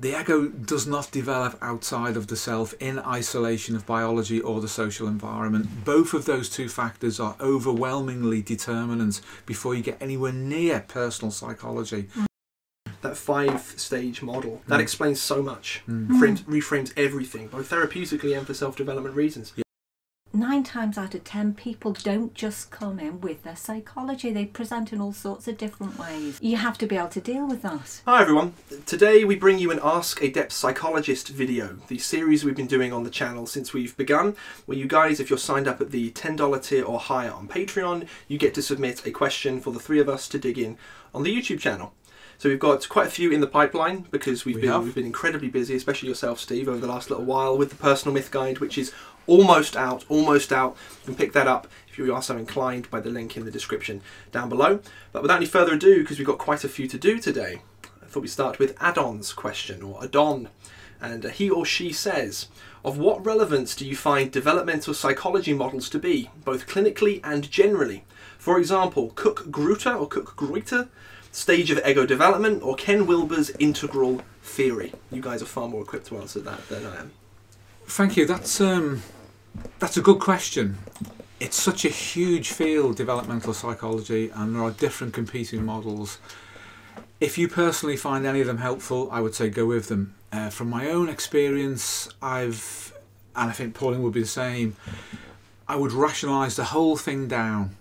[0.00, 4.68] the ego does not develop outside of the self in isolation of biology or the
[4.68, 5.84] social environment.
[5.84, 12.08] Both of those two factors are overwhelmingly determinants before you get anywhere near personal psychology.
[13.02, 14.82] That five stage model that Mm.
[14.82, 16.18] explains so much, Mm.
[16.18, 19.52] frames, reframes everything, both therapeutically and for self development reasons.
[20.40, 24.32] Nine times out of ten, people don't just come in with their psychology.
[24.32, 26.38] They present in all sorts of different ways.
[26.40, 28.00] You have to be able to deal with that.
[28.06, 28.54] Hi everyone.
[28.86, 32.90] Today we bring you an Ask a Depth Psychologist video, the series we've been doing
[32.90, 36.10] on the channel since we've begun, where you guys, if you're signed up at the
[36.12, 40.00] $10 tier or higher on Patreon, you get to submit a question for the three
[40.00, 40.78] of us to dig in
[41.12, 41.92] on the YouTube channel.
[42.40, 44.84] So we've got quite a few in the pipeline because we've We been have.
[44.84, 48.14] we've been incredibly busy, especially yourself, Steve, over the last little while with the personal
[48.14, 48.94] myth guide, which is
[49.26, 50.74] almost out, almost out.
[51.02, 53.50] You can pick that up if you are so inclined by the link in the
[53.50, 54.00] description
[54.32, 54.80] down below.
[55.12, 57.60] But without any further ado, because we've got quite a few to do today,
[58.02, 60.48] I thought we'd start with Adon's question, or Adon.
[60.98, 62.48] And uh, he or she says,
[62.82, 68.04] Of what relevance do you find developmental psychology models to be, both clinically and generally?
[68.38, 70.88] For example, Cook Gruter or Cook Greuter,
[71.32, 74.92] Stage of Ego Development, or Ken Wilber's Integral Theory?
[75.10, 77.12] You guys are far more equipped to answer that than I am.
[77.86, 78.26] Thank you.
[78.26, 79.02] That's um,
[79.78, 80.78] that's a good question.
[81.38, 86.18] It's such a huge field, developmental psychology, and there are different competing models.
[87.18, 90.14] If you personally find any of them helpful, I would say go with them.
[90.32, 92.92] Uh, from my own experience, I've,
[93.34, 94.76] and I think Pauline would be the same,
[95.66, 97.76] I would rationalise the whole thing down,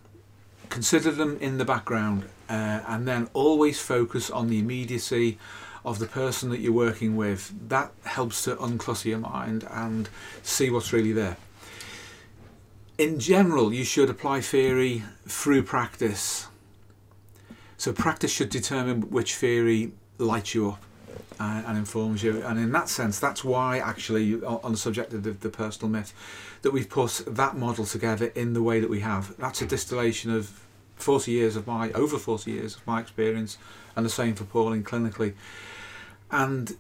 [0.69, 5.37] consider them in the background, uh, and then always focus on the immediacy
[5.85, 7.53] of the person that you're working with.
[7.69, 10.09] That helps to unclutter your mind and
[10.43, 11.37] see what's really there.
[12.97, 16.47] In general, you should apply theory through practice.
[17.77, 20.83] So, practice should determine which theory lights you up
[21.39, 22.41] and, and informs you.
[22.43, 25.89] And in that sense, that's why, actually, on on the subject of the, the personal
[25.89, 26.13] myth,
[26.61, 29.35] that we've put that model together in the way that we have.
[29.37, 30.59] That's a distillation of
[30.95, 33.57] 40 years of my, over 40 years of my experience,
[33.95, 35.33] and the same for Pauline clinically.
[36.31, 36.75] And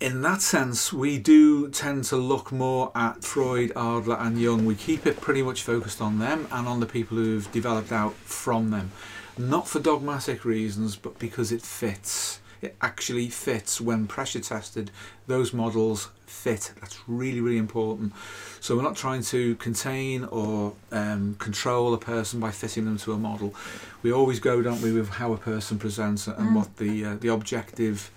[0.00, 4.66] in that sense, we do tend to look more at Freud, Adler, and Jung.
[4.66, 8.14] We keep it pretty much focused on them and on the people who've developed out
[8.14, 8.92] from them.
[9.36, 12.40] Not for dogmatic reasons, but because it fits.
[12.64, 14.90] It actually fits when pressure tested.
[15.26, 16.72] Those models fit.
[16.80, 18.12] That's really, really important.
[18.60, 23.12] So we're not trying to contain or um, control a person by fitting them to
[23.12, 23.54] a model.
[24.02, 26.54] We always go, don't we, with how a person presents and Mm.
[26.54, 28.10] what the uh, the objective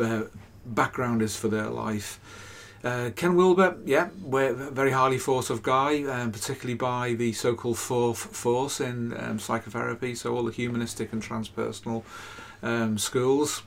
[0.00, 0.22] uh,
[0.64, 2.18] background is for their life.
[2.84, 7.78] Uh, Ken Wilber, yeah, we're very highly thought of guy, um, particularly by the so-called
[7.78, 12.04] fourth force in um, psychotherapy, so all the humanistic and transpersonal
[12.62, 13.62] um, schools.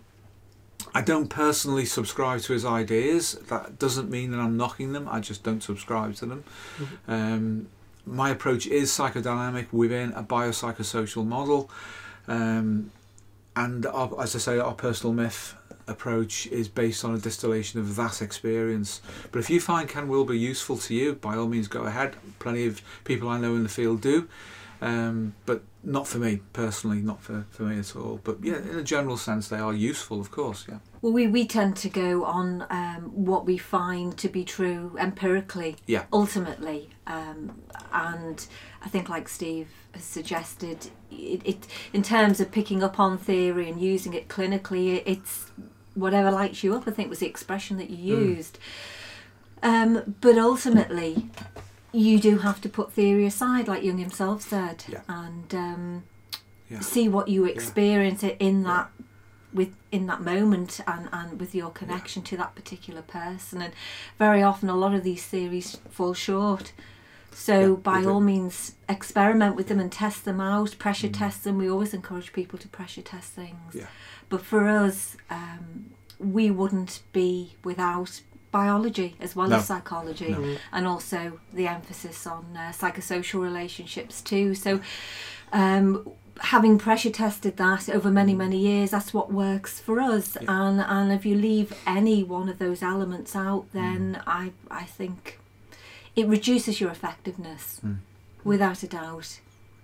[0.94, 3.34] I don't personally subscribe to his ideas.
[3.48, 5.08] That doesn't mean that I'm knocking them.
[5.10, 6.44] I just don't subscribe to them.
[7.08, 7.68] Um,
[8.06, 11.70] my approach is psychodynamic within a biopsychosocial model,
[12.28, 12.92] um,
[13.56, 15.56] and our, as I say, our personal myth
[15.88, 19.02] approach is based on a distillation of that experience.
[19.32, 22.16] But if you find Ken Wilber useful to you, by all means go ahead.
[22.40, 24.28] Plenty of people I know in the field do.
[24.82, 28.20] Um, but not for me personally, not for, for me at all.
[28.24, 30.66] But yeah, in a general sense, they are useful, of course.
[30.68, 34.96] Yeah, Well, we, we tend to go on um, what we find to be true
[35.00, 36.06] empirically, Yeah.
[36.12, 36.90] ultimately.
[37.06, 37.62] Um,
[37.94, 38.46] and
[38.84, 43.70] I think, like Steve has suggested, it, it in terms of picking up on theory
[43.70, 45.52] and using it clinically, it, it's
[45.94, 48.36] whatever lights you up, I think was the expression that you Mm.
[48.38, 48.58] used.
[49.64, 51.30] Um, but ultimately,
[51.94, 55.02] you do have to put theory aside, like Jung himself said, Yeah.
[55.08, 56.04] and um,
[56.70, 58.90] yeah, see what you experience it in that
[59.54, 63.62] with in that moment and and with your connection to that particular person.
[63.62, 63.74] And
[64.18, 66.72] very often a lot of these theories fall short.
[67.34, 71.58] So Yeah, by all means experiment with them and test them out pressure test them.
[71.58, 73.74] We always encourage people to pressure test things.
[73.74, 73.80] Mm.
[73.82, 73.88] Yeah.
[74.30, 79.58] but for us um, we wouldn't be without biology as well No.
[79.58, 80.58] as psychology No.
[80.72, 84.56] and also the emphasis on uh, psychosocial relationships too.
[84.56, 84.82] So,
[85.54, 86.10] um,
[86.40, 90.38] having pressure tested that over many many years, that's what works for us.
[90.42, 90.50] Yeah.
[90.68, 95.40] And and if you leave any one of those elements out, then I I think
[96.16, 97.98] it reduces your effectiveness Mm.
[98.44, 99.40] without a doubt.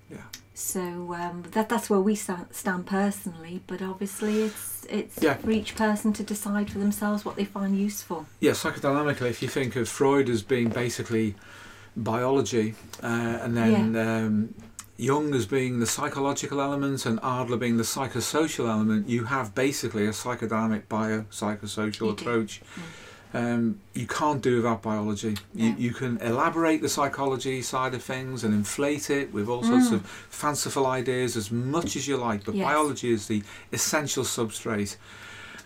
[0.10, 0.18] Yeah.
[0.54, 5.36] So um, that that's where we sta- stand personally, but obviously it's it's Yeah.
[5.36, 8.26] for each person to decide for themselves what they find useful.
[8.40, 11.36] Yeah, psychodynamically, if you think of Freud as being basically
[11.96, 13.08] biology, uh,
[13.44, 14.54] and then um,
[14.98, 20.06] Jung as being the psychological element and Adler being the psychosocial element, you have basically
[20.08, 22.48] a psychodynamic biopsychosocial You do.
[23.34, 25.36] Um, you can't do without biology.
[25.54, 29.90] You, you can elaborate the psychology side of things and inflate it with all sorts
[29.90, 29.94] Mm.
[29.96, 32.66] of fanciful ideas as much as you like, but Yes.
[32.66, 33.44] biology is the
[33.74, 34.96] essential substrate.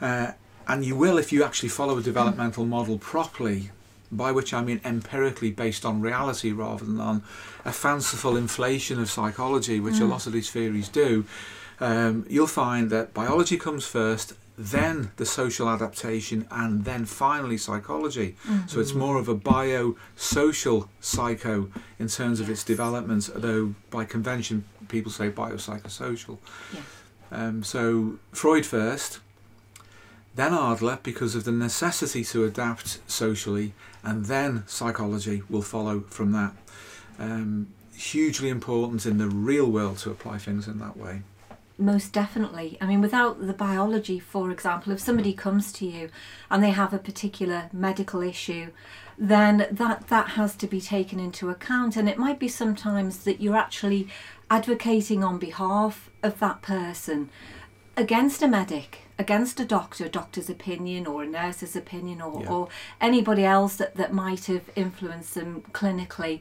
[0.01, 0.31] Uh,
[0.67, 3.69] and you will if you actually follow a developmental model properly,
[4.11, 7.23] by which I mean empirically based on reality rather than on
[7.63, 10.09] a fanciful inflation of psychology, which a Mm.
[10.09, 11.25] lot of these theories do.
[11.79, 18.35] Um, you'll find that biology comes first, then the social adaptation, and then finally psychology.
[18.47, 18.69] Mm.
[18.69, 21.69] So it's more of a bio-social psycho
[21.99, 22.67] in terms of its Yes.
[22.67, 26.37] development, although by convention people say biopsychosocial.
[26.73, 26.83] Yes.
[27.31, 29.19] Um, so Freud first,
[30.35, 33.73] then Adler because of the necessity to adapt socially,
[34.03, 36.53] and then psychology will follow from that.
[37.19, 41.21] Um, hugely important in the real world to apply things in that way.
[41.81, 42.77] Most definitely.
[42.79, 46.09] I mean, without the biology, for example, if somebody comes to you
[46.51, 48.69] and they have a particular medical issue,
[49.17, 51.95] then that, that has to be taken into account.
[51.95, 54.07] And it might be sometimes that you're actually
[54.51, 57.31] advocating on behalf of that person
[57.97, 62.51] against a medic, against a doctor, a doctor's opinion or a nurse's opinion or, Yeah.
[62.53, 62.61] or
[63.09, 66.35] anybody else that, that might have influenced them clinically.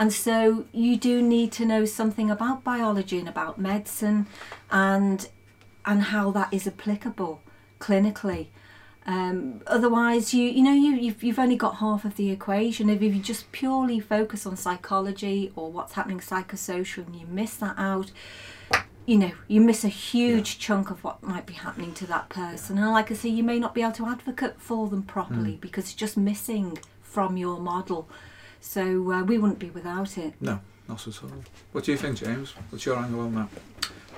[0.00, 0.38] And so
[0.72, 4.26] you do need to know something about biology and about medicine
[4.70, 5.18] and
[5.90, 7.34] and how that is applicable
[7.78, 8.44] clinically.
[9.06, 12.90] Um, otherwise, you you know you you've, you've only got half of the equation.
[12.90, 17.76] If you just purely focus on psychology or what's happening psychosocial, and you miss that
[17.78, 18.10] out,
[19.06, 22.76] you know you miss a huge chunk of what might be happening to that person.
[22.78, 25.84] And like I say, you may not be able to advocate for them properly because
[25.84, 28.08] it's just missing from your model.
[28.60, 30.34] So uh, we wouldn't be without it.
[30.40, 31.30] No, not at all.
[31.72, 32.54] What do you think, James?
[32.70, 33.48] What's your angle on that?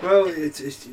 [0.03, 0.89] Well, it's, it's,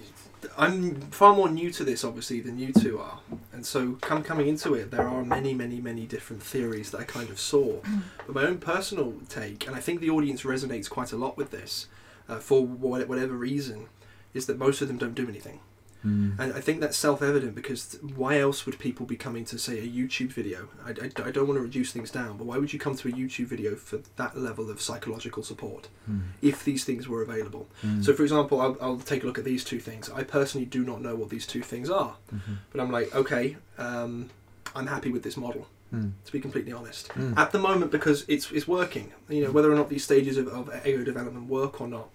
[0.58, 3.20] I'm far more new to this, obviously, than you two are,
[3.54, 7.04] and so come coming into it, there are many, many, many different theories that I
[7.04, 7.82] kind of saw.
[8.26, 11.52] But my own personal take, and I think the audience resonates quite a lot with
[11.52, 11.88] this,
[12.30, 13.88] uh, for whatever reason,
[14.34, 15.60] is that most of them don't do anything.
[16.06, 16.38] Mm.
[16.38, 19.88] And I think that's self-evident because why else would people be coming to say a
[19.88, 20.68] YouTube video?
[20.86, 23.08] I, I, I don't want to reduce things down, but why would you come to
[23.10, 26.22] a YouTube video for that level of psychological support Mm.
[26.44, 27.68] if these things were available?
[27.84, 28.06] Mm.
[28.06, 30.10] So, for example, I'll, I'll take a look at these two things.
[30.12, 32.58] I personally do not know what these two things are, Mhm.
[32.72, 34.30] but I'm like, okay, um,
[34.76, 35.68] I'm happy with this model.
[35.96, 36.12] Mm.
[36.26, 37.38] To be completely honest, Mm.
[37.38, 39.08] at the moment because it's it's working.
[39.30, 42.08] You know whether or not these stages of, of ego development work or not.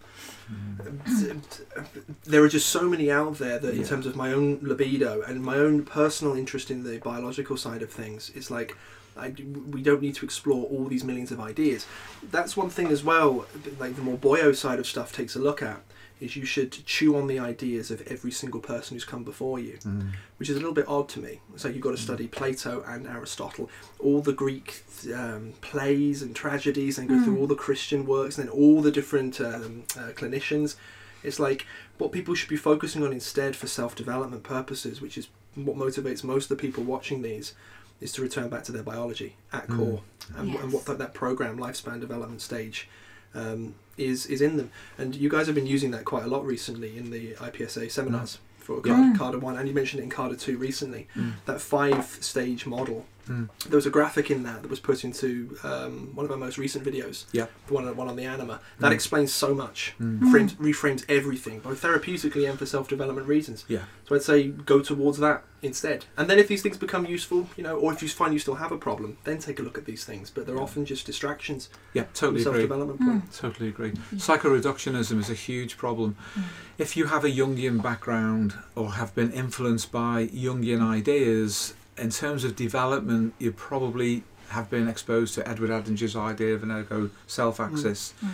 [2.25, 5.43] There are just so many out there that, in terms of my own libido and
[5.43, 8.77] my own personal interest in the biological side of things, it's like
[9.17, 9.29] I,
[9.71, 11.87] we don't need to explore all these millions of ideas.
[12.31, 13.47] That's one thing as well.
[13.79, 15.81] Like the more boyo side of stuff takes a look at
[16.21, 19.79] is you should chew on the ideas of every single person who's come before you
[19.87, 20.11] Mm.
[20.39, 21.41] which is a little bit odd to me.
[21.57, 23.69] So you've got to study Plato and Aristotle,
[23.99, 27.25] all the Greek um, plays and tragedies, and go Mm.
[27.25, 30.77] through all the Christian works, and then all the different um, uh, clinicians.
[31.23, 31.67] It's like
[31.99, 36.51] what people should be focusing on instead for self-development purposes, which is what motivates most
[36.51, 37.53] of the people watching these,
[38.01, 39.77] is to return back to their biology at Mm.
[39.77, 40.03] core,
[40.37, 42.89] and, and what that, that program, lifespan development stage,
[43.35, 44.71] um, is is in them.
[44.99, 48.39] And you guys have been using that quite a lot recently in the IPSA seminars
[48.59, 49.15] for Yeah.
[49.17, 51.07] Carter, One, and you mentioned it in Carter Two recently.
[51.17, 51.35] Mm.
[51.47, 53.07] That five-stage model.
[53.29, 53.49] Mm.
[53.69, 56.59] There was a graphic in that that was put into um, one of our most
[56.59, 57.25] recent videos.
[57.33, 57.47] Yeah.
[57.67, 58.61] The one, one on the anima.
[58.79, 58.95] That Mm.
[58.95, 59.95] explains so much.
[60.01, 60.31] Mm.
[60.31, 63.65] Frames, reframes everything, both therapeutically and for self-development reasons.
[63.69, 63.83] Yeah.
[64.09, 66.07] So I'd say go towards that instead.
[66.17, 68.55] And then if these things become useful, you know, or if you find you still
[68.57, 70.31] have a problem, then take a look at these things.
[70.31, 70.63] But they're Yeah.
[70.63, 72.45] often just distractions Yeah, totally agree.
[72.45, 73.33] self-development point.
[73.33, 73.93] Totally agree.
[74.13, 74.19] Yeah.
[74.19, 76.17] Psychoreductionism is a huge problem.
[76.35, 76.43] Mm.
[76.79, 82.45] If you have a Jungian background or have been influenced by Jungian ideas, in terms
[82.45, 87.61] of development, you probably have been exposed to Edward Edinger's idea of an ego self
[87.61, 88.15] axis.
[88.25, 88.31] Mm.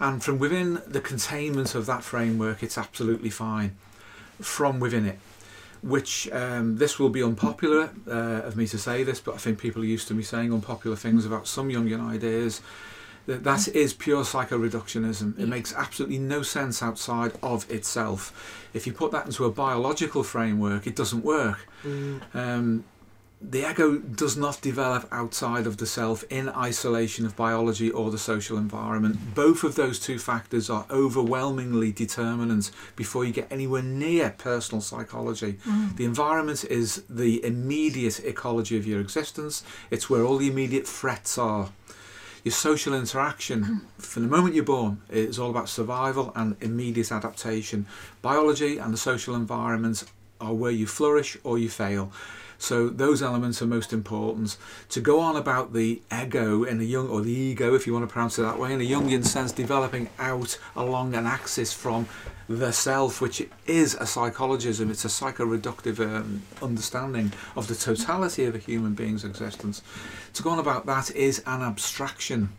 [0.00, 3.76] And from within the containment of that framework, it's absolutely fine.
[4.40, 5.18] From within it.
[5.82, 9.58] Which um, this will be unpopular uh, of me to say this, but I think
[9.58, 12.62] people are used to me saying unpopular things about some Jungian ideas.
[13.26, 15.38] That that is pure psychoreductionism.
[15.38, 18.66] It makes absolutely no sense outside of itself.
[18.74, 21.66] If you put that into a biological framework, it doesn't work.
[21.84, 22.34] Mm.
[22.34, 22.84] Um,
[23.40, 28.18] the ego does not develop outside of the self in isolation of biology or the
[28.18, 29.34] social environment.
[29.34, 35.58] Both of those two factors are overwhelmingly determinants before you get anywhere near personal psychology.
[35.66, 35.96] Mm.
[35.96, 41.36] The environment is the immediate ecology of your existence, it's where all the immediate threats
[41.36, 41.70] are.
[42.44, 47.86] Your social interaction from the moment you're born is all about survival and immediate adaptation.
[48.20, 50.04] Biology and the social environment
[50.42, 52.12] are where you flourish or you fail.
[52.58, 54.56] So those elements are most important.
[54.90, 58.08] To go on about the ego in a young, or the ego, if you want
[58.08, 62.06] to pronounce it that way, in a Jungian sense, developing out along an axis from
[62.48, 68.54] the self, which is a psychologism, it's a psychoreductive um, understanding of the totality of
[68.54, 69.82] a human being's existence.
[70.34, 72.50] To go on about that is an abstraction.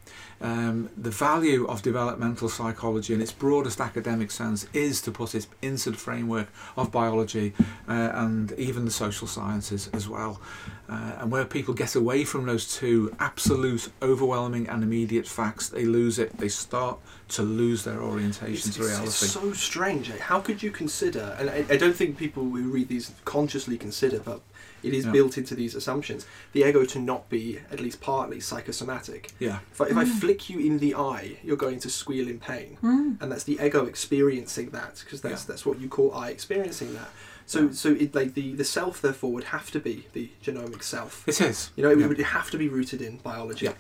[0.46, 5.48] Um, the value of developmental psychology in its broadest academic sense is to put it
[5.64, 7.56] into the framework of biology
[7.90, 10.40] uh, and even the social sciences as well.
[10.88, 15.84] Uh, and where people get away from those two absolute, overwhelming, and immediate facts, they
[15.84, 16.38] lose it.
[16.38, 17.00] They start
[17.30, 19.06] to lose their orientation It's, to reality.
[19.08, 20.10] it's so strange.
[20.12, 20.18] eh?
[20.20, 21.36] How could you consider?
[21.40, 24.42] And I, I don't think people who read these consciously consider, but
[24.84, 25.12] it is Yeah.
[25.12, 26.28] built into these assumptions.
[26.54, 29.32] The ego to not be at least partly psychosomatic.
[29.40, 32.40] yeah, If I, if I flick you in the eye, you're going to squeal in
[32.40, 33.20] pain, Mm.
[33.22, 35.48] and that's the ego experiencing that because that's Yeah.
[35.48, 37.10] that's what you call I experiencing that.
[37.48, 41.28] So so it like the the self therefore would have to be the genomic self.
[41.28, 41.72] it is.
[41.76, 42.08] You know, it Yeah.
[42.08, 43.66] would have to be rooted in biology.
[43.66, 43.74] Yeah.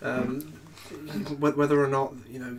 [0.00, 0.40] Um,
[1.40, 2.58] wh- whether or not you know,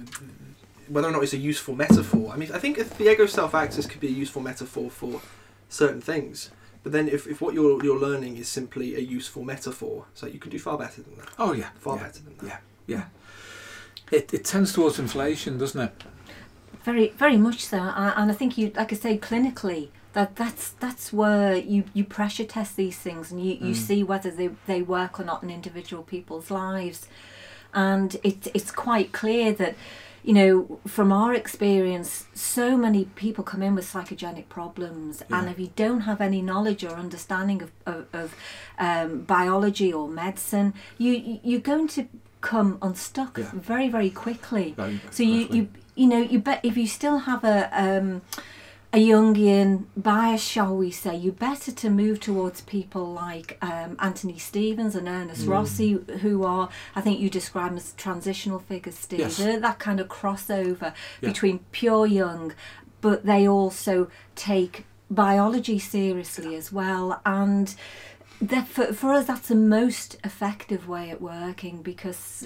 [0.88, 2.32] whether or not it's a useful metaphor.
[2.34, 5.22] I mean, I think if the ego self-axis could be a useful metaphor for
[5.70, 6.52] certain things.
[6.84, 10.38] But then, if, if what you're you're learning is simply a useful metaphor, so you
[10.38, 11.30] can do far better than that.
[11.40, 12.04] Oh yeah, Far yeah.
[12.04, 12.46] better than that.
[12.46, 12.58] Yeah,
[12.96, 13.06] yeah.
[14.12, 16.04] It, it tends towards inflation, doesn't it?
[16.84, 17.78] Very, very much so.
[17.80, 22.04] And and I think you, like I say, clinically, that that's that's where you, you
[22.04, 23.88] pressure test these things and you, you Mm.
[23.88, 27.08] see whether they, they work or not in individual people's lives.
[27.74, 29.74] And it, it's quite clear that,
[30.24, 35.60] you know, from our experience, so many people come in with psychogenic problems, and if
[35.60, 38.36] you don't have any knowledge or understanding of, of, of
[38.78, 42.08] um, biology or medicine, you you- you're going to
[42.42, 43.50] come unstuck Yeah.
[43.54, 44.76] very very quickly.
[45.12, 48.22] So you, you you know you bet if you still have a um,
[48.94, 54.38] a Jungian bias, shall we say, you better to move towards people like um, Anthony
[54.38, 55.50] Stevens and Ernest Mm.
[55.50, 59.20] Rossi, who are I think you describe them as transitional figures, Steve.
[59.22, 59.38] Yes.
[59.38, 61.30] They're that kind of crossover Yeah.
[61.30, 62.54] between pure Jung,
[63.02, 67.74] but they also take biology seriously as well and.
[68.68, 72.46] For, for us, that's the most effective way at working because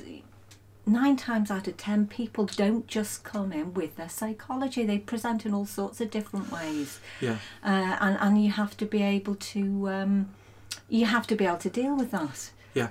[0.88, 5.46] nine times out of ten people don't just come in with their psychology they present
[5.46, 7.38] in all sorts of different ways Yeah.
[7.64, 10.30] uh, and, and you have to be able to um,
[10.90, 12.90] you have to be able to deal with that Yeah,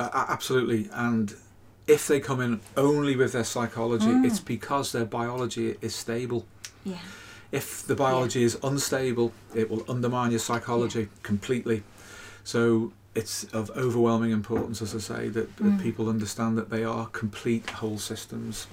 [0.00, 0.88] uh, absolutely.
[0.92, 1.34] And
[1.86, 4.24] if they come in only with their psychology, Mm.
[4.24, 6.46] it's because their biology is stable.
[6.84, 6.98] yeah
[7.52, 11.82] If the biology is unstable, it will undermine your psychology completely.
[12.42, 15.82] So it's of overwhelming importance, as I say, that, that Mm.
[15.82, 18.66] people understand that they are complete whole systems.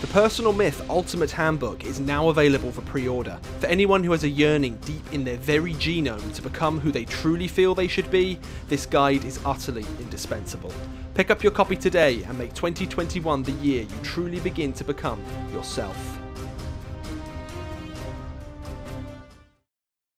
[0.00, 3.38] The Personal Myth Ultimate Handbook is now available for pre order.
[3.60, 7.04] For anyone who has a yearning deep in their very genome to become who they
[7.04, 10.72] truly feel they should be, this guide is utterly indispensable.
[11.14, 15.22] Pick up your copy today and make 2021 the year you truly begin to become
[15.52, 16.18] yourself.